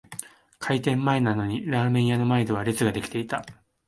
[0.57, 3.45] 開店前なのにラーメン屋の前では列が出来ていた